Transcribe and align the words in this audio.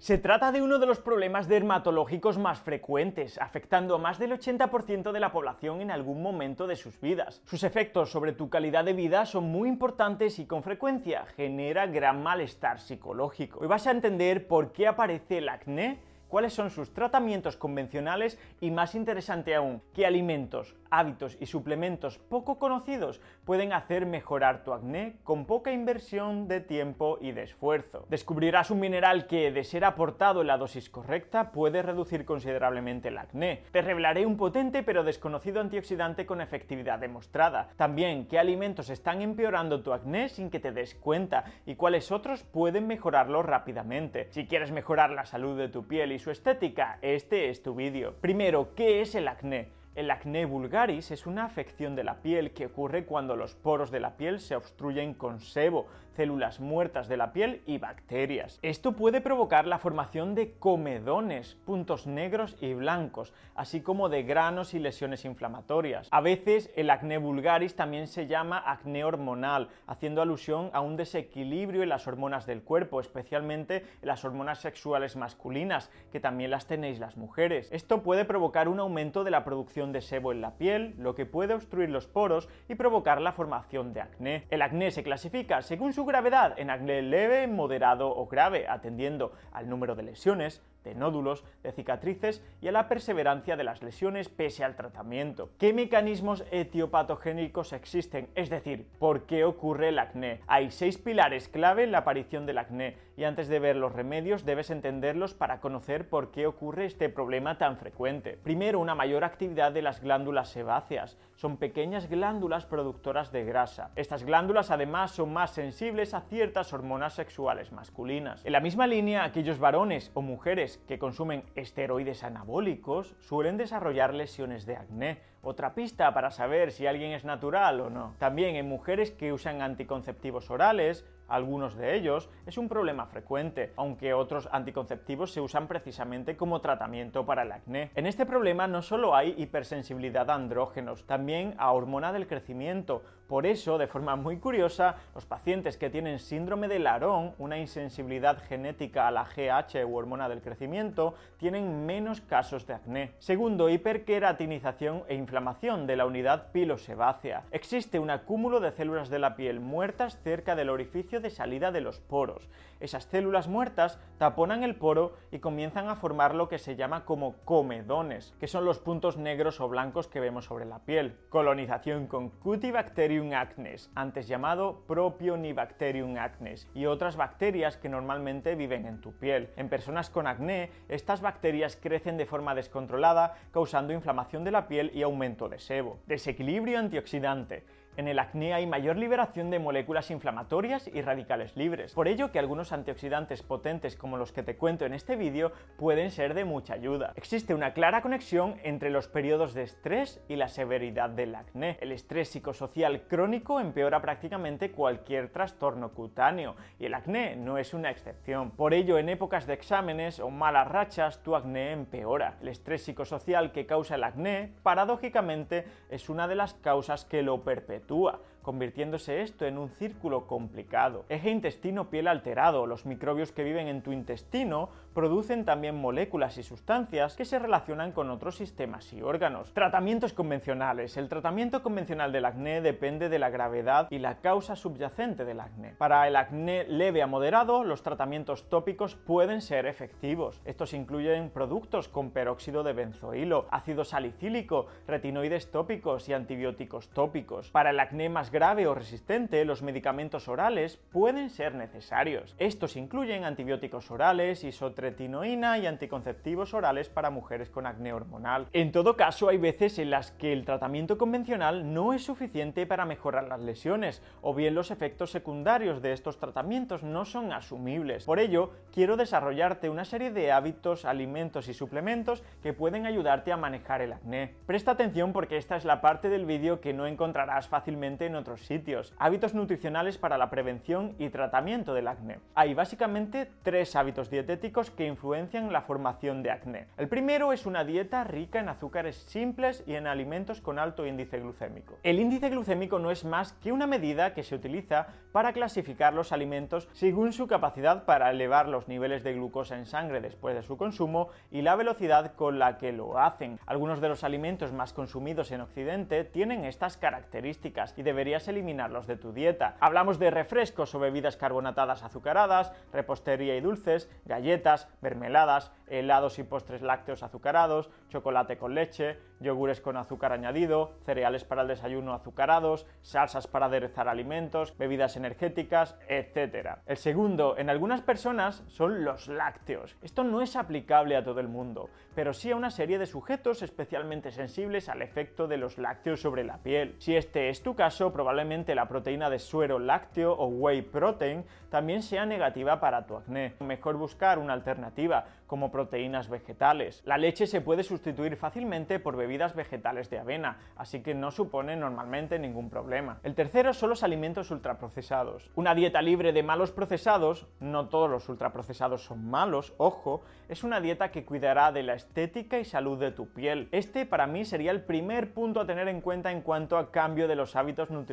Se 0.00 0.16
trata 0.16 0.50
de 0.50 0.62
uno 0.62 0.78
de 0.78 0.86
los 0.86 0.98
problemas 0.98 1.46
dermatológicos 1.46 2.38
más 2.38 2.58
frecuentes, 2.58 3.36
afectando 3.36 3.96
a 3.96 3.98
más 3.98 4.18
del 4.18 4.32
80% 4.32 5.12
de 5.12 5.20
la 5.20 5.30
población 5.30 5.82
en 5.82 5.90
algún 5.90 6.22
momento 6.22 6.66
de 6.66 6.76
sus 6.76 6.98
vidas. 7.02 7.42
Sus 7.44 7.64
efectos 7.64 8.10
sobre 8.10 8.32
tu 8.32 8.48
calidad 8.48 8.82
de 8.82 8.94
vida 8.94 9.26
son 9.26 9.50
muy 9.50 9.68
importantes 9.68 10.38
y 10.38 10.46
con 10.46 10.62
frecuencia 10.62 11.26
genera 11.36 11.86
gran 11.86 12.22
malestar 12.22 12.80
psicológico. 12.80 13.58
Hoy 13.60 13.66
vas 13.66 13.86
a 13.86 13.90
entender 13.90 14.48
por 14.48 14.72
qué 14.72 14.86
aparece 14.86 15.36
el 15.36 15.50
acné, 15.50 15.98
cuáles 16.30 16.54
son 16.54 16.70
sus 16.70 16.94
tratamientos 16.94 17.56
convencionales 17.56 18.38
y 18.60 18.70
más 18.70 18.94
interesante 18.94 19.54
aún, 19.54 19.82
qué 19.92 20.06
alimentos, 20.06 20.76
hábitos 20.90 21.36
y 21.40 21.46
suplementos 21.46 22.18
poco 22.18 22.58
conocidos 22.58 23.20
pueden 23.44 23.72
hacer 23.72 24.06
mejorar 24.06 24.64
tu 24.64 24.72
acné 24.72 25.16
con 25.24 25.44
poca 25.44 25.72
inversión 25.72 26.48
de 26.48 26.60
tiempo 26.60 27.18
y 27.20 27.32
de 27.32 27.42
esfuerzo. 27.42 28.06
Descubrirás 28.08 28.70
un 28.70 28.80
mineral 28.80 29.26
que, 29.26 29.50
de 29.50 29.64
ser 29.64 29.84
aportado 29.84 30.40
en 30.40 30.46
la 30.46 30.56
dosis 30.56 30.88
correcta, 30.88 31.50
puede 31.50 31.82
reducir 31.82 32.24
considerablemente 32.24 33.08
el 33.08 33.18
acné. 33.18 33.64
Te 33.72 33.82
revelaré 33.82 34.24
un 34.24 34.36
potente 34.36 34.82
pero 34.82 35.02
desconocido 35.02 35.60
antioxidante 35.60 36.26
con 36.26 36.40
efectividad 36.40 36.98
demostrada. 37.00 37.70
También 37.76 38.26
qué 38.26 38.38
alimentos 38.38 38.88
están 38.88 39.20
empeorando 39.20 39.82
tu 39.82 39.92
acné 39.92 40.28
sin 40.28 40.50
que 40.50 40.60
te 40.60 40.70
des 40.70 40.94
cuenta 40.94 41.44
y 41.66 41.74
cuáles 41.74 42.12
otros 42.12 42.44
pueden 42.44 42.86
mejorarlo 42.86 43.42
rápidamente. 43.42 44.28
Si 44.30 44.46
quieres 44.46 44.70
mejorar 44.70 45.10
la 45.10 45.26
salud 45.26 45.58
de 45.58 45.68
tu 45.68 45.86
piel 45.86 46.12
y 46.12 46.19
su 46.20 46.30
estética, 46.30 46.98
este 47.02 47.48
es 47.48 47.62
tu 47.62 47.74
vídeo. 47.74 48.14
Primero, 48.20 48.74
¿qué 48.76 49.00
es 49.00 49.14
el 49.14 49.26
acné? 49.26 49.79
El 49.96 50.12
acné 50.12 50.44
vulgaris 50.44 51.10
es 51.10 51.26
una 51.26 51.44
afección 51.44 51.96
de 51.96 52.04
la 52.04 52.22
piel 52.22 52.52
que 52.52 52.66
ocurre 52.66 53.04
cuando 53.04 53.34
los 53.34 53.56
poros 53.56 53.90
de 53.90 53.98
la 53.98 54.16
piel 54.16 54.38
se 54.38 54.54
obstruyen 54.54 55.14
con 55.14 55.40
sebo, 55.40 55.88
células 56.14 56.60
muertas 56.60 57.08
de 57.08 57.16
la 57.16 57.32
piel 57.32 57.62
y 57.66 57.78
bacterias. 57.78 58.58
Esto 58.62 58.92
puede 58.92 59.20
provocar 59.20 59.66
la 59.66 59.78
formación 59.78 60.34
de 60.34 60.52
comedones, 60.52 61.56
puntos 61.64 62.06
negros 62.06 62.56
y 62.60 62.74
blancos, 62.74 63.32
así 63.54 63.80
como 63.80 64.08
de 64.08 64.22
granos 64.22 64.74
y 64.74 64.78
lesiones 64.78 65.24
inflamatorias. 65.24 66.08
A 66.10 66.20
veces 66.20 66.70
el 66.76 66.90
acné 66.90 67.18
vulgaris 67.18 67.74
también 67.74 68.06
se 68.06 68.26
llama 68.26 68.62
acné 68.64 69.02
hormonal, 69.02 69.70
haciendo 69.86 70.22
alusión 70.22 70.70
a 70.72 70.80
un 70.80 70.96
desequilibrio 70.96 71.82
en 71.82 71.88
las 71.88 72.06
hormonas 72.06 72.46
del 72.46 72.62
cuerpo, 72.62 73.00
especialmente 73.00 73.86
en 74.02 74.08
las 74.08 74.24
hormonas 74.24 74.60
sexuales 74.60 75.16
masculinas, 75.16 75.90
que 76.12 76.20
también 76.20 76.50
las 76.50 76.66
tenéis 76.66 77.00
las 77.00 77.16
mujeres. 77.16 77.68
Esto 77.72 78.02
puede 78.02 78.24
provocar 78.24 78.68
un 78.68 78.78
aumento 78.78 79.24
de 79.24 79.30
la 79.30 79.42
producción 79.42 79.79
de 79.88 80.02
sebo 80.02 80.32
en 80.32 80.42
la 80.42 80.58
piel, 80.58 80.94
lo 80.98 81.14
que 81.14 81.24
puede 81.24 81.54
obstruir 81.54 81.88
los 81.88 82.06
poros 82.06 82.48
y 82.68 82.74
provocar 82.74 83.20
la 83.20 83.32
formación 83.32 83.94
de 83.94 84.02
acné. 84.02 84.46
El 84.50 84.60
acné 84.60 84.90
se 84.90 85.02
clasifica 85.02 85.62
según 85.62 85.94
su 85.94 86.04
gravedad 86.04 86.54
en 86.58 86.68
acné 86.68 87.00
leve, 87.00 87.46
moderado 87.46 88.14
o 88.14 88.26
grave, 88.26 88.68
atendiendo 88.68 89.32
al 89.52 89.68
número 89.70 89.94
de 89.94 90.02
lesiones, 90.02 90.62
de 90.84 90.94
nódulos, 90.94 91.44
de 91.62 91.72
cicatrices 91.72 92.44
y 92.60 92.68
a 92.68 92.72
la 92.72 92.88
perseverancia 92.88 93.56
de 93.56 93.64
las 93.64 93.82
lesiones 93.82 94.28
pese 94.28 94.64
al 94.64 94.76
tratamiento. 94.76 95.50
¿Qué 95.58 95.72
mecanismos 95.72 96.44
etiopatogénicos 96.50 97.72
existen? 97.72 98.28
Es 98.34 98.50
decir, 98.50 98.86
¿por 98.98 99.26
qué 99.26 99.44
ocurre 99.44 99.88
el 99.88 99.98
acné? 99.98 100.40
Hay 100.46 100.70
seis 100.70 100.98
pilares 100.98 101.48
clave 101.48 101.84
en 101.84 101.92
la 101.92 101.98
aparición 101.98 102.46
del 102.46 102.58
acné 102.58 102.96
y 103.16 103.24
antes 103.24 103.48
de 103.48 103.58
ver 103.58 103.76
los 103.76 103.92
remedios 103.92 104.44
debes 104.44 104.70
entenderlos 104.70 105.34
para 105.34 105.60
conocer 105.60 106.08
por 106.08 106.30
qué 106.30 106.46
ocurre 106.46 106.86
este 106.86 107.08
problema 107.08 107.58
tan 107.58 107.76
frecuente. 107.76 108.38
Primero, 108.42 108.80
una 108.80 108.94
mayor 108.94 109.24
actividad 109.24 109.72
de 109.72 109.82
las 109.82 110.00
glándulas 110.00 110.48
sebáceas. 110.48 111.18
Son 111.34 111.56
pequeñas 111.56 112.08
glándulas 112.08 112.66
productoras 112.66 113.32
de 113.32 113.44
grasa. 113.44 113.90
Estas 113.96 114.24
glándulas 114.24 114.70
además 114.70 115.10
son 115.12 115.32
más 115.32 115.50
sensibles 115.52 116.14
a 116.14 116.22
ciertas 116.22 116.72
hormonas 116.72 117.14
sexuales 117.14 117.72
masculinas. 117.72 118.44
En 118.44 118.52
la 118.52 118.60
misma 118.60 118.86
línea, 118.86 119.24
aquellos 119.24 119.58
varones 119.58 120.10
o 120.14 120.22
mujeres 120.22 120.69
que 120.78 120.98
consumen 120.98 121.44
esteroides 121.54 122.24
anabólicos 122.24 123.14
suelen 123.20 123.56
desarrollar 123.56 124.14
lesiones 124.14 124.66
de 124.66 124.76
acné. 124.76 125.20
Otra 125.42 125.74
pista 125.74 126.12
para 126.12 126.30
saber 126.30 126.70
si 126.70 126.86
alguien 126.86 127.12
es 127.12 127.24
natural 127.24 127.80
o 127.80 127.90
no. 127.90 128.14
También 128.18 128.56
en 128.56 128.68
mujeres 128.68 129.10
que 129.10 129.32
usan 129.32 129.62
anticonceptivos 129.62 130.50
orales, 130.50 131.04
algunos 131.30 131.76
de 131.76 131.94
ellos, 131.94 132.28
es 132.46 132.58
un 132.58 132.68
problema 132.68 133.06
frecuente, 133.06 133.72
aunque 133.76 134.12
otros 134.12 134.48
anticonceptivos 134.52 135.32
se 135.32 135.40
usan 135.40 135.68
precisamente 135.68 136.36
como 136.36 136.60
tratamiento 136.60 137.24
para 137.24 137.42
el 137.42 137.52
acné. 137.52 137.90
En 137.94 138.06
este 138.06 138.26
problema 138.26 138.66
no 138.66 138.82
solo 138.82 139.14
hay 139.14 139.34
hipersensibilidad 139.38 140.28
a 140.30 140.34
andrógenos, 140.34 141.06
también 141.06 141.54
a 141.58 141.72
hormona 141.72 142.12
del 142.12 142.26
crecimiento. 142.26 143.02
Por 143.28 143.46
eso, 143.46 143.78
de 143.78 143.86
forma 143.86 144.16
muy 144.16 144.38
curiosa, 144.38 144.96
los 145.14 145.24
pacientes 145.24 145.76
que 145.76 145.88
tienen 145.88 146.18
síndrome 146.18 146.66
de 146.66 146.80
Larón, 146.80 147.34
una 147.38 147.58
insensibilidad 147.58 148.42
genética 148.42 149.06
a 149.06 149.12
la 149.12 149.24
GH 149.24 149.84
u 149.86 149.96
hormona 149.96 150.28
del 150.28 150.42
crecimiento, 150.42 151.14
tienen 151.36 151.86
menos 151.86 152.20
casos 152.20 152.66
de 152.66 152.74
acné. 152.74 153.12
Segundo, 153.20 153.68
hiperqueratinización 153.68 155.04
e 155.06 155.14
inflamación 155.14 155.86
de 155.86 155.94
la 155.94 156.06
unidad 156.06 156.50
pilosebácea. 156.50 157.44
Existe 157.52 158.00
un 158.00 158.10
acúmulo 158.10 158.58
de 158.58 158.72
células 158.72 159.10
de 159.10 159.20
la 159.20 159.36
piel 159.36 159.60
muertas 159.60 160.18
cerca 160.24 160.56
del 160.56 160.70
orificio 160.70 161.19
de 161.20 161.30
salida 161.30 161.70
de 161.72 161.80
los 161.80 162.00
poros. 162.00 162.48
Esas 162.80 163.04
células 163.04 163.46
muertas 163.46 163.98
taponan 164.18 164.62
el 164.62 164.74
poro 164.74 165.16
y 165.30 165.38
comienzan 165.38 165.88
a 165.88 165.96
formar 165.96 166.34
lo 166.34 166.48
que 166.48 166.58
se 166.58 166.76
llama 166.76 167.04
como 167.04 167.34
comedones, 167.44 168.34
que 168.40 168.46
son 168.46 168.64
los 168.64 168.78
puntos 168.78 169.16
negros 169.16 169.60
o 169.60 169.68
blancos 169.68 170.08
que 170.08 170.20
vemos 170.20 170.46
sobre 170.46 170.64
la 170.64 170.80
piel. 170.80 171.16
Colonización 171.28 172.06
con 172.06 172.30
Cutibacterium 172.30 173.32
acnes, 173.34 173.90
antes 173.94 174.28
llamado 174.28 174.84
Propionibacterium 174.86 176.16
acnes, 176.16 176.68
y 176.74 176.86
otras 176.86 177.16
bacterias 177.16 177.76
que 177.76 177.88
normalmente 177.88 178.54
viven 178.54 178.86
en 178.86 179.00
tu 179.00 179.12
piel. 179.12 179.50
En 179.56 179.68
personas 179.68 180.08
con 180.08 180.26
acné, 180.26 180.70
estas 180.88 181.20
bacterias 181.20 181.76
crecen 181.76 182.16
de 182.16 182.26
forma 182.26 182.54
descontrolada, 182.54 183.34
causando 183.52 183.92
inflamación 183.92 184.44
de 184.44 184.50
la 184.52 184.68
piel 184.68 184.90
y 184.94 185.02
aumento 185.02 185.48
de 185.48 185.58
sebo. 185.58 185.98
Desequilibrio 186.06 186.78
antioxidante. 186.78 187.64
En 188.00 188.08
el 188.08 188.18
acné 188.18 188.54
hay 188.54 188.66
mayor 188.66 188.96
liberación 188.96 189.50
de 189.50 189.58
moléculas 189.58 190.10
inflamatorias 190.10 190.88
y 190.88 191.02
radicales 191.02 191.54
libres. 191.54 191.92
Por 191.92 192.08
ello 192.08 192.32
que 192.32 192.38
algunos 192.38 192.72
antioxidantes 192.72 193.42
potentes 193.42 193.94
como 193.94 194.16
los 194.16 194.32
que 194.32 194.42
te 194.42 194.56
cuento 194.56 194.86
en 194.86 194.94
este 194.94 195.16
vídeo 195.16 195.52
pueden 195.76 196.10
ser 196.10 196.32
de 196.32 196.46
mucha 196.46 196.72
ayuda. 196.72 197.12
Existe 197.16 197.52
una 197.52 197.74
clara 197.74 198.00
conexión 198.00 198.54
entre 198.62 198.88
los 198.88 199.06
periodos 199.06 199.52
de 199.52 199.64
estrés 199.64 200.24
y 200.28 200.36
la 200.36 200.48
severidad 200.48 201.10
del 201.10 201.34
acné. 201.34 201.76
El 201.82 201.92
estrés 201.92 202.30
psicosocial 202.30 203.02
crónico 203.02 203.60
empeora 203.60 204.00
prácticamente 204.00 204.70
cualquier 204.70 205.28
trastorno 205.28 205.92
cutáneo 205.92 206.56
y 206.78 206.86
el 206.86 206.94
acné 206.94 207.36
no 207.36 207.58
es 207.58 207.74
una 207.74 207.90
excepción. 207.90 208.52
Por 208.52 208.72
ello, 208.72 208.96
en 208.96 209.10
épocas 209.10 209.46
de 209.46 209.52
exámenes 209.52 210.20
o 210.20 210.30
malas 210.30 210.68
rachas, 210.68 211.22
tu 211.22 211.36
acné 211.36 211.72
empeora. 211.72 212.38
El 212.40 212.48
estrés 212.48 212.82
psicosocial 212.82 213.52
que 213.52 213.66
causa 213.66 213.96
el 213.96 214.04
acné, 214.04 214.54
paradójicamente, 214.62 215.66
es 215.90 216.08
una 216.08 216.26
de 216.26 216.36
las 216.36 216.54
causas 216.54 217.04
que 217.04 217.20
lo 217.20 217.42
perpetúa 217.44 217.89
tua. 217.90 218.14
Convirtiéndose 218.42 219.22
esto 219.22 219.46
en 219.46 219.58
un 219.58 219.68
círculo 219.68 220.26
complicado. 220.26 221.04
Eje 221.08 221.30
intestino-piel 221.30 222.08
alterado. 222.08 222.66
Los 222.66 222.86
microbios 222.86 223.32
que 223.32 223.44
viven 223.44 223.68
en 223.68 223.82
tu 223.82 223.92
intestino 223.92 224.70
producen 224.94 225.44
también 225.44 225.80
moléculas 225.80 226.38
y 226.38 226.42
sustancias 226.42 227.16
que 227.16 227.24
se 227.24 227.38
relacionan 227.38 227.92
con 227.92 228.10
otros 228.10 228.36
sistemas 228.36 228.92
y 228.92 229.02
órganos. 229.02 229.52
Tratamientos 229.54 230.12
convencionales. 230.12 230.96
El 230.96 231.08
tratamiento 231.08 231.62
convencional 231.62 232.12
del 232.12 232.24
acné 232.24 232.60
depende 232.60 233.08
de 233.08 233.18
la 233.18 233.30
gravedad 233.30 233.86
y 233.90 233.98
la 233.98 234.20
causa 234.20 234.56
subyacente 234.56 235.24
del 235.24 235.40
acné. 235.40 235.74
Para 235.78 236.06
el 236.08 236.16
acné 236.16 236.64
leve 236.64 237.02
a 237.02 237.06
moderado, 237.06 237.64
los 237.64 237.82
tratamientos 237.82 238.48
tópicos 238.48 238.96
pueden 238.96 239.40
ser 239.40 239.66
efectivos. 239.66 240.40
Estos 240.44 240.74
incluyen 240.74 241.30
productos 241.30 241.88
con 241.88 242.10
peróxido 242.10 242.62
de 242.62 242.72
benzoilo, 242.72 243.46
ácido 243.50 243.84
salicílico, 243.84 244.66
retinoides 244.86 245.50
tópicos 245.50 246.08
y 246.08 246.12
antibióticos 246.12 246.88
tópicos. 246.88 247.50
Para 247.50 247.70
el 247.70 247.80
acné 247.80 248.08
más 248.08 248.29
grave 248.30 248.66
o 248.66 248.74
resistente, 248.74 249.44
los 249.44 249.62
medicamentos 249.62 250.28
orales 250.28 250.78
pueden 250.92 251.30
ser 251.30 251.54
necesarios. 251.54 252.34
Estos 252.38 252.76
incluyen 252.76 253.24
antibióticos 253.24 253.90
orales, 253.90 254.44
isotretinoína 254.44 255.58
y 255.58 255.66
anticonceptivos 255.66 256.54
orales 256.54 256.88
para 256.88 257.10
mujeres 257.10 257.50
con 257.50 257.66
acné 257.66 257.92
hormonal. 257.92 258.46
En 258.52 258.72
todo 258.72 258.96
caso, 258.96 259.28
hay 259.28 259.38
veces 259.38 259.78
en 259.78 259.90
las 259.90 260.10
que 260.12 260.32
el 260.32 260.44
tratamiento 260.44 260.98
convencional 260.98 261.72
no 261.72 261.92
es 261.92 262.04
suficiente 262.04 262.66
para 262.66 262.86
mejorar 262.86 263.28
las 263.28 263.40
lesiones, 263.40 264.02
o 264.22 264.34
bien 264.34 264.54
los 264.54 264.70
efectos 264.70 265.10
secundarios 265.10 265.82
de 265.82 265.92
estos 265.92 266.18
tratamientos 266.18 266.82
no 266.82 267.04
son 267.04 267.32
asumibles. 267.32 268.04
Por 268.04 268.18
ello, 268.18 268.50
quiero 268.72 268.96
desarrollarte 268.96 269.70
una 269.70 269.84
serie 269.84 270.10
de 270.10 270.32
hábitos, 270.32 270.84
alimentos 270.84 271.48
y 271.48 271.54
suplementos 271.54 272.22
que 272.42 272.52
pueden 272.52 272.86
ayudarte 272.86 273.32
a 273.32 273.36
manejar 273.36 273.82
el 273.82 273.92
acné. 273.92 274.34
Presta 274.46 274.72
atención 274.72 275.12
porque 275.12 275.36
esta 275.36 275.56
es 275.56 275.64
la 275.64 275.80
parte 275.80 276.08
del 276.08 276.26
vídeo 276.26 276.60
que 276.60 276.72
no 276.72 276.86
encontrarás 276.86 277.48
fácilmente 277.48 278.06
en 278.06 278.14
otros 278.20 278.46
sitios. 278.46 278.94
Hábitos 278.98 279.34
nutricionales 279.34 279.98
para 279.98 280.18
la 280.18 280.30
prevención 280.30 280.94
y 280.98 281.08
tratamiento 281.08 281.74
del 281.74 281.88
acné. 281.88 282.18
Hay 282.34 282.54
básicamente 282.54 283.28
tres 283.42 283.74
hábitos 283.76 284.10
dietéticos 284.10 284.70
que 284.70 284.86
influencian 284.86 285.52
la 285.52 285.62
formación 285.62 286.22
de 286.22 286.30
acné. 286.30 286.66
El 286.76 286.88
primero 286.88 287.32
es 287.32 287.46
una 287.46 287.64
dieta 287.64 288.04
rica 288.04 288.38
en 288.38 288.48
azúcares 288.48 288.96
simples 288.96 289.64
y 289.66 289.74
en 289.74 289.86
alimentos 289.86 290.40
con 290.40 290.58
alto 290.58 290.86
índice 290.86 291.18
glucémico. 291.18 291.78
El 291.82 291.98
índice 291.98 292.30
glucémico 292.30 292.78
no 292.78 292.90
es 292.90 293.04
más 293.04 293.32
que 293.34 293.52
una 293.52 293.66
medida 293.66 294.14
que 294.14 294.22
se 294.22 294.34
utiliza 294.34 294.88
para 295.12 295.32
clasificar 295.32 295.92
los 295.94 296.12
alimentos 296.12 296.68
según 296.72 297.12
su 297.12 297.26
capacidad 297.26 297.84
para 297.84 298.10
elevar 298.10 298.48
los 298.48 298.68
niveles 298.68 299.02
de 299.02 299.14
glucosa 299.14 299.56
en 299.56 299.66
sangre 299.66 300.00
después 300.00 300.34
de 300.34 300.42
su 300.42 300.56
consumo 300.56 301.08
y 301.30 301.42
la 301.42 301.56
velocidad 301.56 302.14
con 302.14 302.38
la 302.38 302.58
que 302.58 302.72
lo 302.72 302.98
hacen. 302.98 303.38
Algunos 303.46 303.80
de 303.80 303.88
los 303.88 304.04
alimentos 304.04 304.52
más 304.52 304.72
consumidos 304.72 305.32
en 305.32 305.40
Occidente 305.40 306.04
tienen 306.04 306.44
estas 306.44 306.76
características 306.76 307.74
y 307.76 307.82
eliminarlos 308.18 308.86
de 308.86 308.96
tu 308.96 309.12
dieta. 309.12 309.56
Hablamos 309.60 309.98
de 309.98 310.10
refrescos 310.10 310.74
o 310.74 310.78
bebidas 310.78 311.16
carbonatadas 311.16 311.82
azucaradas, 311.82 312.52
repostería 312.72 313.36
y 313.36 313.40
dulces, 313.40 313.90
galletas, 314.04 314.68
mermeladas, 314.80 315.52
helados 315.66 316.18
y 316.18 316.24
postres 316.24 316.62
lácteos 316.62 317.02
azucarados, 317.02 317.70
chocolate 317.88 318.36
con 318.36 318.54
leche, 318.54 318.98
yogures 319.20 319.60
con 319.60 319.76
azúcar 319.76 320.12
añadido, 320.12 320.72
cereales 320.84 321.24
para 321.24 321.42
el 321.42 321.48
desayuno 321.48 321.94
azucarados, 321.94 322.66
salsas 322.82 323.26
para 323.26 323.46
aderezar 323.46 323.88
alimentos, 323.88 324.56
bebidas 324.58 324.96
energéticas, 324.96 325.76
etc. 325.88 326.58
El 326.66 326.76
segundo, 326.76 327.36
en 327.38 327.50
algunas 327.50 327.82
personas, 327.82 328.42
son 328.48 328.84
los 328.84 329.08
lácteos. 329.08 329.76
Esto 329.82 330.04
no 330.04 330.22
es 330.22 330.36
aplicable 330.36 330.96
a 330.96 331.04
todo 331.04 331.20
el 331.20 331.28
mundo, 331.28 331.70
pero 331.94 332.12
sí 332.12 332.30
a 332.30 332.36
una 332.36 332.50
serie 332.50 332.78
de 332.78 332.86
sujetos 332.86 333.42
especialmente 333.42 334.10
sensibles 334.10 334.68
al 334.68 334.82
efecto 334.82 335.28
de 335.28 335.36
los 335.36 335.58
lácteos 335.58 336.00
sobre 336.00 336.24
la 336.24 336.38
piel. 336.38 336.74
Si 336.78 336.96
este 336.96 337.28
es 337.28 337.42
tu 337.42 337.54
caso, 337.54 337.92
probablemente 338.00 338.54
la 338.54 338.66
proteína 338.66 339.10
de 339.10 339.18
suero 339.18 339.58
lácteo 339.58 340.14
o 340.14 340.26
whey 340.28 340.62
protein 340.62 341.22
también 341.50 341.82
sea 341.82 342.06
negativa 342.06 342.58
para 342.58 342.86
tu 342.86 342.96
acné. 342.96 343.34
Mejor 343.40 343.76
buscar 343.76 344.18
una 344.18 344.32
alternativa, 344.32 345.04
como 345.30 345.52
proteínas 345.52 346.08
vegetales. 346.08 346.82
La 346.84 346.98
leche 346.98 347.24
se 347.28 347.40
puede 347.40 347.62
sustituir 347.62 348.16
fácilmente 348.16 348.80
por 348.80 348.96
bebidas 348.96 349.36
vegetales 349.36 349.88
de 349.88 350.00
avena, 350.00 350.38
así 350.56 350.82
que 350.82 350.92
no 350.92 351.12
supone 351.12 351.54
normalmente 351.54 352.18
ningún 352.18 352.50
problema. 352.50 352.98
El 353.04 353.14
tercero 353.14 353.54
son 353.54 353.70
los 353.70 353.84
alimentos 353.84 354.32
ultraprocesados. 354.32 355.30
Una 355.36 355.54
dieta 355.54 355.82
libre 355.82 356.12
de 356.12 356.24
malos 356.24 356.50
procesados, 356.50 357.28
no 357.38 357.68
todos 357.68 357.88
los 357.88 358.08
ultraprocesados 358.08 358.82
son 358.82 359.08
malos, 359.08 359.54
ojo, 359.56 360.02
es 360.28 360.42
una 360.42 360.60
dieta 360.60 360.90
que 360.90 361.04
cuidará 361.04 361.52
de 361.52 361.62
la 361.62 361.74
estética 361.74 362.40
y 362.40 362.44
salud 362.44 362.80
de 362.80 362.90
tu 362.90 363.06
piel. 363.12 363.48
Este 363.52 363.86
para 363.86 364.08
mí 364.08 364.24
sería 364.24 364.50
el 364.50 364.64
primer 364.64 365.14
punto 365.14 365.38
a 365.38 365.46
tener 365.46 365.68
en 365.68 365.80
cuenta 365.80 366.10
en 366.10 366.22
cuanto 366.22 366.58
a 366.58 366.72
cambio 366.72 367.06
de 367.06 367.14
los 367.14 367.36
hábitos 367.36 367.70
nutricionales, 367.70 367.89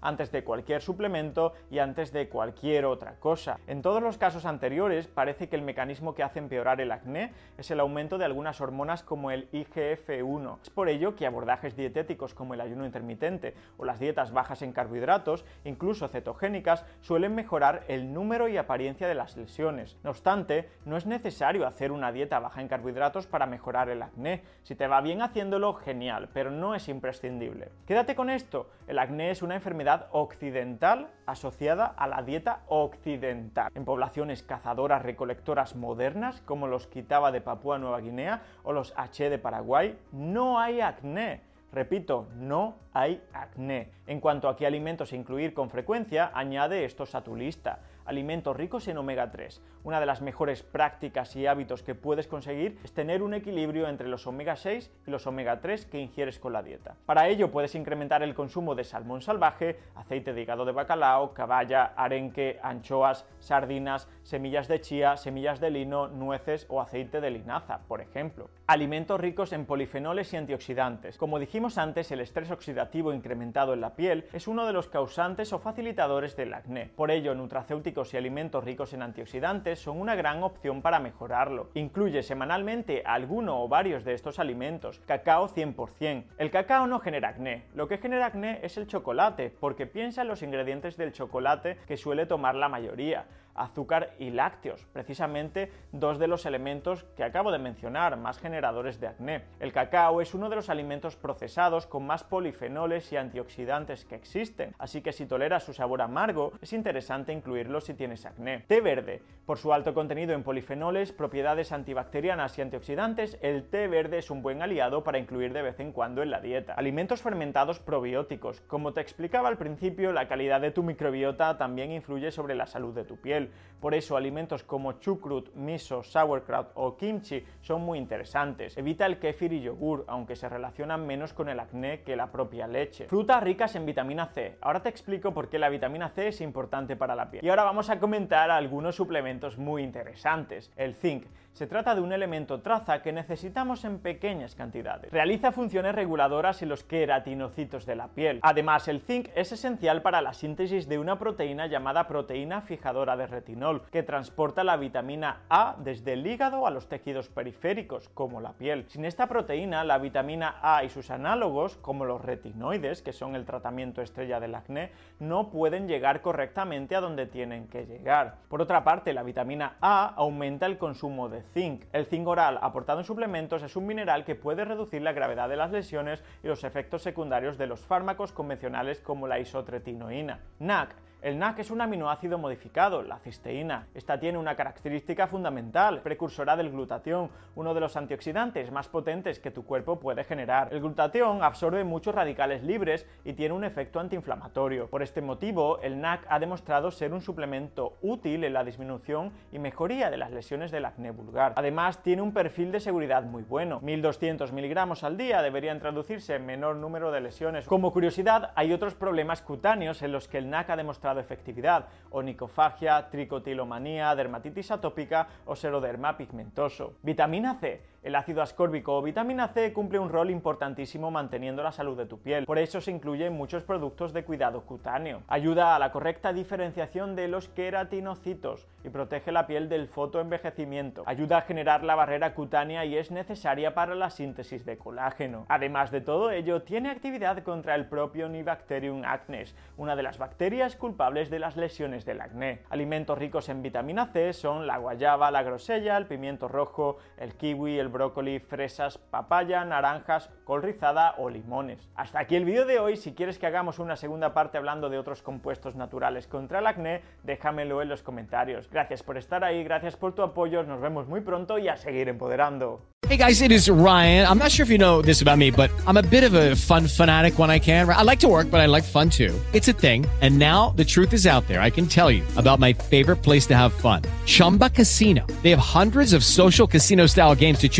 antes 0.00 0.32
de 0.32 0.44
cualquier 0.44 0.82
suplemento 0.82 1.52
y 1.70 1.78
antes 1.78 2.12
de 2.12 2.28
cualquier 2.28 2.84
otra 2.84 3.16
cosa. 3.20 3.58
En 3.66 3.82
todos 3.82 4.02
los 4.02 4.18
casos 4.18 4.44
anteriores 4.44 5.06
parece 5.06 5.48
que 5.48 5.56
el 5.56 5.62
mecanismo 5.62 6.14
que 6.14 6.22
hace 6.22 6.38
empeorar 6.38 6.80
el 6.80 6.92
acné 6.92 7.32
es 7.58 7.70
el 7.70 7.80
aumento 7.80 8.18
de 8.18 8.24
algunas 8.24 8.60
hormonas 8.60 9.02
como 9.02 9.30
el 9.30 9.50
IGF-1. 9.50 10.58
Es 10.62 10.70
por 10.70 10.88
ello 10.88 11.14
que 11.16 11.26
abordajes 11.26 11.76
dietéticos 11.76 12.34
como 12.34 12.54
el 12.54 12.60
ayuno 12.60 12.86
intermitente 12.86 13.54
o 13.76 13.84
las 13.84 13.98
dietas 13.98 14.32
bajas 14.32 14.62
en 14.62 14.72
carbohidratos, 14.72 15.44
incluso 15.64 16.08
cetogénicas, 16.08 16.84
suelen 17.00 17.34
mejorar 17.34 17.84
el 17.88 18.12
número 18.12 18.48
y 18.48 18.56
apariencia 18.56 19.08
de 19.08 19.14
las 19.14 19.36
lesiones. 19.36 19.96
No 20.02 20.10
obstante, 20.10 20.68
no 20.84 20.96
es 20.96 21.06
necesario 21.06 21.66
hacer 21.66 21.92
una 21.92 22.12
dieta 22.12 22.38
baja 22.38 22.60
en 22.60 22.68
carbohidratos 22.68 23.26
para 23.26 23.46
mejorar 23.46 23.88
el 23.90 24.02
acné. 24.02 24.42
Si 24.62 24.74
te 24.74 24.86
va 24.86 25.00
bien 25.00 25.22
haciéndolo, 25.22 25.74
genial, 25.74 26.28
pero 26.32 26.50
no 26.50 26.74
es 26.74 26.88
imprescindible. 26.88 27.68
Quédate 27.86 28.14
con 28.14 28.30
esto, 28.30 28.70
el 28.86 28.98
acné 28.98 29.19
es 29.20 29.42
una 29.42 29.54
enfermedad 29.54 30.06
occidental 30.12 31.08
asociada 31.26 31.84
a 31.84 32.06
la 32.06 32.22
dieta 32.22 32.62
occidental. 32.68 33.70
En 33.74 33.84
poblaciones 33.84 34.42
cazadoras 34.42 35.02
recolectoras 35.02 35.76
modernas, 35.76 36.40
como 36.46 36.66
los 36.66 36.86
Kitaba 36.86 37.30
de 37.30 37.40
Papúa 37.40 37.78
Nueva 37.78 38.00
Guinea 38.00 38.42
o 38.62 38.72
los 38.72 38.94
H 38.96 39.28
de 39.28 39.38
Paraguay, 39.38 39.98
no 40.12 40.58
hay 40.58 40.80
acné. 40.80 41.42
Repito, 41.72 42.28
no 42.36 42.76
hay 42.92 43.22
acné. 43.32 43.90
En 44.06 44.20
cuanto 44.20 44.48
a 44.48 44.56
qué 44.56 44.66
alimentos 44.66 45.12
incluir 45.12 45.54
con 45.54 45.70
frecuencia, 45.70 46.30
añade 46.34 46.84
estos 46.84 47.14
a 47.14 47.22
tu 47.22 47.36
lista. 47.36 47.80
Alimentos 48.10 48.56
ricos 48.56 48.88
en 48.88 48.98
omega 48.98 49.30
3. 49.30 49.62
Una 49.84 50.00
de 50.00 50.06
las 50.06 50.20
mejores 50.20 50.64
prácticas 50.64 51.36
y 51.36 51.46
hábitos 51.46 51.84
que 51.84 51.94
puedes 51.94 52.26
conseguir 52.26 52.76
es 52.82 52.92
tener 52.92 53.22
un 53.22 53.34
equilibrio 53.34 53.86
entre 53.86 54.08
los 54.08 54.26
omega 54.26 54.56
6 54.56 54.90
y 55.06 55.10
los 55.12 55.28
omega 55.28 55.60
3 55.60 55.86
que 55.86 56.00
ingieres 56.00 56.40
con 56.40 56.52
la 56.52 56.64
dieta. 56.64 56.96
Para 57.06 57.28
ello 57.28 57.52
puedes 57.52 57.76
incrementar 57.76 58.24
el 58.24 58.34
consumo 58.34 58.74
de 58.74 58.82
salmón 58.82 59.22
salvaje, 59.22 59.78
aceite 59.94 60.32
de 60.32 60.42
hígado 60.42 60.64
de 60.64 60.72
bacalao, 60.72 61.34
caballa, 61.34 61.92
arenque, 61.94 62.58
anchoas, 62.64 63.26
sardinas, 63.38 64.08
semillas 64.24 64.66
de 64.66 64.80
chía, 64.80 65.16
semillas 65.16 65.60
de 65.60 65.70
lino, 65.70 66.08
nueces 66.08 66.66
o 66.68 66.80
aceite 66.80 67.20
de 67.20 67.30
linaza, 67.30 67.82
por 67.86 68.00
ejemplo. 68.00 68.50
Alimentos 68.70 69.20
ricos 69.20 69.52
en 69.52 69.66
polifenoles 69.66 70.32
y 70.32 70.36
antioxidantes. 70.36 71.18
Como 71.18 71.40
dijimos 71.40 71.76
antes, 71.76 72.12
el 72.12 72.20
estrés 72.20 72.52
oxidativo 72.52 73.12
incrementado 73.12 73.74
en 73.74 73.80
la 73.80 73.96
piel 73.96 74.28
es 74.32 74.46
uno 74.46 74.64
de 74.64 74.72
los 74.72 74.86
causantes 74.86 75.52
o 75.52 75.58
facilitadores 75.58 76.36
del 76.36 76.54
acné. 76.54 76.88
Por 76.94 77.10
ello, 77.10 77.34
nutracéuticos 77.34 78.14
y 78.14 78.16
alimentos 78.16 78.62
ricos 78.62 78.92
en 78.92 79.02
antioxidantes 79.02 79.80
son 79.80 80.00
una 80.00 80.14
gran 80.14 80.44
opción 80.44 80.82
para 80.82 81.00
mejorarlo. 81.00 81.70
Incluye 81.74 82.22
semanalmente 82.22 83.02
alguno 83.04 83.60
o 83.60 83.66
varios 83.66 84.04
de 84.04 84.14
estos 84.14 84.38
alimentos. 84.38 85.00
Cacao 85.04 85.48
100%. 85.48 86.26
El 86.38 86.52
cacao 86.52 86.86
no 86.86 87.00
genera 87.00 87.30
acné. 87.30 87.64
Lo 87.74 87.88
que 87.88 87.98
genera 87.98 88.26
acné 88.26 88.60
es 88.62 88.76
el 88.76 88.86
chocolate, 88.86 89.52
porque 89.58 89.88
piensa 89.88 90.22
en 90.22 90.28
los 90.28 90.44
ingredientes 90.44 90.96
del 90.96 91.10
chocolate 91.10 91.78
que 91.88 91.96
suele 91.96 92.24
tomar 92.24 92.54
la 92.54 92.68
mayoría 92.68 93.26
azúcar 93.54 94.14
y 94.18 94.30
lácteos, 94.30 94.86
precisamente 94.92 95.72
dos 95.92 96.18
de 96.18 96.26
los 96.26 96.46
elementos 96.46 97.04
que 97.16 97.24
acabo 97.24 97.52
de 97.52 97.58
mencionar, 97.58 98.16
más 98.16 98.38
generadores 98.38 99.00
de 99.00 99.08
acné. 99.08 99.44
El 99.58 99.72
cacao 99.72 100.20
es 100.20 100.34
uno 100.34 100.48
de 100.48 100.56
los 100.56 100.70
alimentos 100.70 101.16
procesados 101.16 101.86
con 101.86 102.06
más 102.06 102.24
polifenoles 102.24 103.12
y 103.12 103.16
antioxidantes 103.16 104.04
que 104.04 104.14
existen, 104.14 104.74
así 104.78 105.02
que 105.02 105.12
si 105.12 105.26
toleras 105.26 105.64
su 105.64 105.72
sabor 105.72 106.02
amargo, 106.02 106.52
es 106.60 106.72
interesante 106.72 107.32
incluirlo 107.32 107.80
si 107.80 107.94
tienes 107.94 108.26
acné. 108.26 108.64
Té 108.66 108.80
verde, 108.80 109.22
por 109.46 109.58
su 109.58 109.72
alto 109.72 109.94
contenido 109.94 110.34
en 110.34 110.42
polifenoles, 110.42 111.12
propiedades 111.12 111.72
antibacterianas 111.72 112.56
y 112.58 112.62
antioxidantes, 112.62 113.38
el 113.42 113.68
té 113.68 113.88
verde 113.88 114.18
es 114.18 114.30
un 114.30 114.42
buen 114.42 114.62
aliado 114.62 115.02
para 115.02 115.18
incluir 115.18 115.52
de 115.52 115.62
vez 115.62 115.80
en 115.80 115.92
cuando 115.92 116.22
en 116.22 116.30
la 116.30 116.40
dieta. 116.40 116.74
Alimentos 116.74 117.20
fermentados 117.22 117.80
probióticos. 117.80 118.60
Como 118.62 118.92
te 118.92 119.00
explicaba 119.00 119.48
al 119.48 119.58
principio, 119.58 120.12
la 120.12 120.28
calidad 120.28 120.60
de 120.60 120.70
tu 120.70 120.82
microbiota 120.82 121.58
también 121.58 121.90
influye 121.92 122.30
sobre 122.30 122.54
la 122.54 122.66
salud 122.66 122.94
de 122.94 123.04
tu 123.04 123.16
piel. 123.16 123.39
Por 123.80 123.94
eso 123.94 124.14
alimentos 124.14 124.62
como 124.62 124.92
chucrut, 125.00 125.54
miso, 125.54 126.02
sauerkraut 126.02 126.68
o 126.74 126.98
kimchi 126.98 127.42
son 127.62 127.80
muy 127.80 127.96
interesantes. 127.98 128.76
Evita 128.76 129.06
el 129.06 129.18
kéfir 129.18 129.54
y 129.54 129.62
yogur, 129.62 130.04
aunque 130.06 130.36
se 130.36 130.50
relacionan 130.50 131.06
menos 131.06 131.32
con 131.32 131.48
el 131.48 131.58
acné 131.58 132.02
que 132.02 132.14
la 132.14 132.30
propia 132.30 132.66
leche. 132.66 133.06
Frutas 133.06 133.42
ricas 133.42 133.74
en 133.76 133.86
vitamina 133.86 134.26
C. 134.26 134.58
Ahora 134.60 134.82
te 134.82 134.90
explico 134.90 135.32
por 135.32 135.48
qué 135.48 135.58
la 135.58 135.70
vitamina 135.70 136.10
C 136.10 136.28
es 136.28 136.42
importante 136.42 136.94
para 136.94 137.16
la 137.16 137.30
piel. 137.30 137.42
Y 137.42 137.48
ahora 137.48 137.64
vamos 137.64 137.88
a 137.88 137.98
comentar 137.98 138.50
algunos 138.50 138.96
suplementos 138.96 139.56
muy 139.56 139.82
interesantes. 139.82 140.70
El 140.76 140.94
zinc. 140.94 141.24
Se 141.52 141.66
trata 141.66 141.94
de 141.94 142.00
un 142.00 142.12
elemento 142.12 142.60
traza 142.60 143.02
que 143.02 143.12
necesitamos 143.12 143.84
en 143.84 143.98
pequeñas 143.98 144.54
cantidades. 144.54 145.12
Realiza 145.12 145.52
funciones 145.52 145.94
reguladoras 145.94 146.62
en 146.62 146.70
los 146.70 146.84
queratinocitos 146.84 147.84
de 147.84 147.96
la 147.96 148.08
piel. 148.08 148.40
Además, 148.42 148.88
el 148.88 149.00
zinc 149.00 149.28
es 149.34 149.52
esencial 149.52 150.00
para 150.00 150.22
la 150.22 150.32
síntesis 150.32 150.88
de 150.88 150.98
una 150.98 151.18
proteína 151.18 151.66
llamada 151.66 152.06
proteína 152.06 152.62
fijadora 152.62 153.16
de 153.16 153.26
retinol, 153.26 153.82
que 153.90 154.02
transporta 154.02 154.64
la 154.64 154.76
vitamina 154.76 155.42
A 155.50 155.76
desde 155.78 156.14
el 156.14 156.26
hígado 156.26 156.66
a 156.66 156.70
los 156.70 156.88
tejidos 156.88 157.28
periféricos, 157.28 158.08
como 158.10 158.40
la 158.40 158.52
piel. 158.52 158.86
Sin 158.88 159.04
esta 159.04 159.26
proteína, 159.26 159.84
la 159.84 159.98
vitamina 159.98 160.56
A 160.62 160.84
y 160.84 160.88
sus 160.88 161.10
análogos, 161.10 161.76
como 161.76 162.04
los 162.04 162.24
retinoides, 162.24 163.02
que 163.02 163.12
son 163.12 163.34
el 163.34 163.44
tratamiento 163.44 164.00
estrella 164.00 164.40
del 164.40 164.54
acné, 164.54 164.92
no 165.18 165.50
pueden 165.50 165.88
llegar 165.88 166.22
correctamente 166.22 166.96
a 166.96 167.00
donde 167.00 167.26
tienen 167.26 167.68
que 167.68 167.84
llegar. 167.84 168.36
Por 168.48 168.62
otra 168.62 168.82
parte, 168.82 169.12
la 169.12 169.22
vitamina 169.22 169.76
A 169.80 170.14
aumenta 170.16 170.66
el 170.66 170.78
consumo 170.78 171.28
de 171.28 171.39
zinc. 171.42 171.84
El 171.92 172.06
zinc 172.06 172.26
oral 172.26 172.58
aportado 172.62 173.00
en 173.00 173.04
suplementos 173.04 173.62
es 173.62 173.76
un 173.76 173.86
mineral 173.86 174.24
que 174.24 174.34
puede 174.34 174.64
reducir 174.64 175.02
la 175.02 175.12
gravedad 175.12 175.48
de 175.48 175.56
las 175.56 175.70
lesiones 175.70 176.22
y 176.42 176.48
los 176.48 176.64
efectos 176.64 177.02
secundarios 177.02 177.58
de 177.58 177.66
los 177.66 177.80
fármacos 177.80 178.32
convencionales 178.32 179.00
como 179.00 179.26
la 179.26 179.38
isotretinoína. 179.38 180.40
NAC 180.58 180.94
el 181.22 181.38
NAC 181.38 181.58
es 181.58 181.70
un 181.70 181.82
aminoácido 181.82 182.38
modificado, 182.38 183.02
la 183.02 183.18
cisteína. 183.18 183.88
Esta 183.94 184.18
tiene 184.18 184.38
una 184.38 184.56
característica 184.56 185.26
fundamental, 185.26 186.00
precursora 186.00 186.56
del 186.56 186.70
glutatión, 186.70 187.30
uno 187.56 187.74
de 187.74 187.80
los 187.80 187.96
antioxidantes 187.96 188.72
más 188.72 188.88
potentes 188.88 189.38
que 189.38 189.50
tu 189.50 189.64
cuerpo 189.64 190.00
puede 190.00 190.24
generar. 190.24 190.72
El 190.72 190.80
glutatión 190.80 191.42
absorbe 191.42 191.84
muchos 191.84 192.14
radicales 192.14 192.62
libres 192.62 193.06
y 193.24 193.34
tiene 193.34 193.54
un 193.54 193.64
efecto 193.64 194.00
antiinflamatorio. 194.00 194.88
Por 194.88 195.02
este 195.02 195.20
motivo, 195.20 195.78
el 195.82 196.00
NAC 196.00 196.24
ha 196.30 196.38
demostrado 196.38 196.90
ser 196.90 197.12
un 197.12 197.20
suplemento 197.20 197.98
útil 198.00 198.44
en 198.44 198.54
la 198.54 198.64
disminución 198.64 199.32
y 199.52 199.58
mejoría 199.58 200.10
de 200.10 200.16
las 200.16 200.30
lesiones 200.30 200.70
del 200.70 200.86
acné 200.86 201.10
vulgar. 201.10 201.52
Además, 201.56 202.02
tiene 202.02 202.22
un 202.22 202.32
perfil 202.32 202.72
de 202.72 202.80
seguridad 202.80 203.24
muy 203.24 203.42
bueno. 203.42 203.80
1200 203.82 204.52
miligramos 204.52 205.04
al 205.04 205.18
día 205.18 205.42
deberían 205.42 205.80
traducirse 205.80 206.36
en 206.36 206.46
menor 206.46 206.76
número 206.76 207.10
de 207.10 207.20
lesiones. 207.20 207.66
Como 207.66 207.92
curiosidad, 207.92 208.52
hay 208.54 208.72
otros 208.72 208.94
problemas 208.94 209.42
cutáneos 209.42 210.00
en 210.00 210.12
los 210.12 210.26
que 210.26 210.38
el 210.38 210.48
NAC 210.48 210.70
ha 210.70 210.76
demostrado 210.76 211.09
de 211.14 211.20
efectividad, 211.20 211.86
onicofagia, 212.10 213.08
tricotilomanía, 213.10 214.14
dermatitis 214.14 214.70
atópica 214.70 215.26
o 215.46 215.56
seroderma 215.56 216.16
pigmentoso. 216.16 216.94
Vitamina 217.02 217.54
C. 217.60 217.89
El 218.02 218.16
ácido 218.16 218.40
ascórbico 218.40 218.96
o 218.96 219.02
vitamina 219.02 219.48
C 219.48 219.74
cumple 219.74 219.98
un 219.98 220.08
rol 220.08 220.30
importantísimo 220.30 221.10
manteniendo 221.10 221.62
la 221.62 221.70
salud 221.70 221.98
de 221.98 222.06
tu 222.06 222.18
piel. 222.18 222.46
Por 222.46 222.58
eso 222.58 222.80
se 222.80 222.90
incluye 222.90 223.26
en 223.26 223.34
muchos 223.34 223.62
productos 223.62 224.14
de 224.14 224.24
cuidado 224.24 224.62
cutáneo. 224.62 225.20
Ayuda 225.28 225.76
a 225.76 225.78
la 225.78 225.92
correcta 225.92 226.32
diferenciación 226.32 227.14
de 227.14 227.28
los 227.28 227.48
queratinocitos 227.48 228.66
y 228.84 228.88
protege 228.88 229.32
la 229.32 229.46
piel 229.46 229.68
del 229.68 229.86
fotoenvejecimiento. 229.86 231.02
Ayuda 231.04 231.36
a 231.36 231.42
generar 231.42 231.84
la 231.84 231.94
barrera 231.94 232.32
cutánea 232.32 232.86
y 232.86 232.96
es 232.96 233.10
necesaria 233.10 233.74
para 233.74 233.94
la 233.94 234.08
síntesis 234.08 234.64
de 234.64 234.78
colágeno. 234.78 235.44
Además 235.50 235.90
de 235.90 236.00
todo 236.00 236.30
ello, 236.30 236.62
tiene 236.62 236.88
actividad 236.88 237.42
contra 237.42 237.74
el 237.74 237.84
propio 237.84 238.30
Nibacterium 238.30 239.04
acnes, 239.04 239.54
una 239.76 239.94
de 239.94 240.04
las 240.04 240.16
bacterias 240.16 240.74
culpables 240.74 241.28
de 241.28 241.38
las 241.38 241.58
lesiones 241.58 242.06
del 242.06 242.22
acné. 242.22 242.62
Alimentos 242.70 243.18
ricos 243.18 243.50
en 243.50 243.60
vitamina 243.60 244.06
C 244.06 244.32
son 244.32 244.66
la 244.66 244.78
guayaba, 244.78 245.30
la 245.30 245.42
grosella, 245.42 245.98
el 245.98 246.06
pimiento 246.06 246.48
rojo, 246.48 246.96
el 247.18 247.34
kiwi, 247.34 247.78
el 247.78 247.89
brócoli, 247.90 248.38
fresas, 248.38 248.98
papaya, 248.98 249.64
naranjas, 249.64 250.30
col 250.44 250.62
rizada 250.62 251.14
o 251.18 251.28
limones. 251.28 251.88
Hasta 251.94 252.20
aquí 252.20 252.36
el 252.36 252.44
vídeo 252.44 252.66
de 252.66 252.78
hoy. 252.78 252.96
Si 252.96 253.12
quieres 253.12 253.38
que 253.38 253.46
hagamos 253.46 253.78
una 253.78 253.96
segunda 253.96 254.34
parte 254.34 254.58
hablando 254.58 254.88
de 254.88 254.98
otros 254.98 255.22
compuestos 255.22 255.74
naturales 255.74 256.26
contra 256.26 256.60
el 256.60 256.66
acné, 256.66 257.02
déjamelo 257.22 257.82
en 257.82 257.88
los 257.88 258.02
comentarios. 258.02 258.68
Gracias 258.70 259.02
por 259.02 259.18
estar 259.18 259.44
ahí, 259.44 259.64
gracias 259.64 259.96
por 259.96 260.14
tu 260.14 260.22
apoyo, 260.22 260.62
nos 260.62 260.80
vemos 260.80 261.06
muy 261.08 261.20
pronto 261.20 261.58
y 261.58 261.68
a 261.68 261.76
seguir 261.76 262.08
empoderando. 262.08 262.80
Hey 263.08 263.16
guys, 263.16 263.42
it 263.42 263.50
is 263.50 263.68
Ryan. 263.68 264.24
I'm 264.24 264.38
not 264.38 264.52
sure 264.52 264.62
if 264.62 264.70
you 264.70 264.78
know 264.78 265.02
this 265.02 265.20
about 265.20 265.36
me, 265.36 265.50
but 265.50 265.68
I'm 265.84 265.96
a 265.96 266.02
bit 266.02 266.22
of 266.22 266.34
a 266.34 266.54
fun 266.54 266.86
fanatic 266.86 267.40
when 267.40 267.50
I 267.50 267.58
can. 267.58 267.88
I 267.90 268.02
like 268.02 268.20
to 268.20 268.28
work, 268.28 268.52
but 268.52 268.60
I 268.60 268.66
like 268.66 268.84
fun 268.84 269.10
too. 269.10 269.34
It's 269.52 269.66
a 269.66 269.72
thing. 269.72 270.06
And 270.20 270.38
now 270.38 270.74
the 270.76 270.84
truth 270.84 271.12
is 271.12 271.26
out 271.26 271.44
there. 271.48 271.60
I 271.60 271.70
can 271.70 271.86
tell 271.86 272.08
you 272.08 272.22
about 272.36 272.60
my 272.60 272.72
favorite 272.72 273.16
place 273.16 273.46
to 273.46 273.56
have 273.56 273.72
fun. 273.72 274.02
Chumba 274.26 274.70
Casino. 274.70 275.26
They 275.42 275.50
have 275.50 275.58
hundreds 275.58 276.12
of 276.12 276.22
social 276.22 276.68
casino 276.68 277.06
style 277.06 277.34
games 277.34 277.58
to 277.60 277.68
choose 277.68 277.79